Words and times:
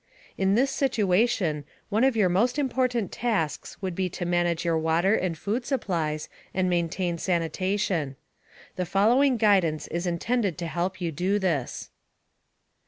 In 0.35 0.55
this 0.55 0.71
situation, 0.71 1.63
one 1.89 2.03
of 2.03 2.15
your 2.15 2.27
most 2.27 2.57
important 2.57 3.11
tasks 3.11 3.79
would 3.83 3.93
be 3.93 4.09
to 4.09 4.25
manage 4.25 4.65
your 4.65 4.79
water 4.79 5.13
and 5.13 5.37
food 5.37 5.63
supplies, 5.63 6.27
and 6.55 6.67
maintain 6.67 7.19
sanitation. 7.19 8.15
The 8.77 8.87
following 8.87 9.37
guidance 9.37 9.85
is 9.89 10.07
intended 10.07 10.57
to 10.57 10.65
help 10.65 11.01
you 11.01 11.11
do 11.11 11.37
this. 11.37 11.91